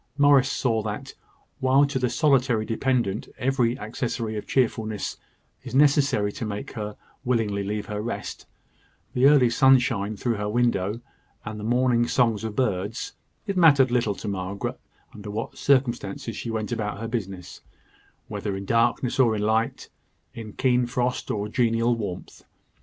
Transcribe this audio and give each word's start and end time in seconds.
Morris 0.17 0.49
saw 0.49 0.81
that, 0.81 1.13
while 1.59 1.85
to 1.85 1.99
the 1.99 2.09
solitary 2.09 2.65
dependant 2.65 3.27
every 3.37 3.77
accessory 3.77 4.35
of 4.35 4.47
cheerfulness 4.47 5.17
is 5.63 5.75
necessary 5.75 6.31
to 6.31 6.43
make 6.43 6.71
her 6.71 6.97
willingly 7.23 7.63
leave 7.63 7.85
her 7.85 8.01
rest 8.01 8.47
the 9.13 9.27
early 9.27 9.47
sunshine 9.47 10.17
through 10.17 10.33
her 10.37 10.49
window, 10.49 10.99
and 11.45 11.59
the 11.59 11.63
morning 11.63 12.07
songs 12.07 12.43
of 12.43 12.55
birds 12.55 13.13
it 13.45 13.55
mattered 13.55 13.91
little 13.91 14.15
to 14.15 14.27
Margaret 14.27 14.79
under 15.13 15.29
what 15.29 15.55
circumstances 15.59 16.35
she 16.35 16.49
went 16.49 16.71
about 16.71 16.99
her 16.99 17.07
business 17.07 17.61
whether 18.27 18.57
in 18.57 18.65
darkness 18.65 19.19
or 19.19 19.35
in 19.35 19.43
light, 19.43 19.87
in 20.33 20.53
keen 20.53 20.87
frost 20.87 21.29
or 21.29 21.47
genial 21.47 21.95
warmth. 21.95 22.41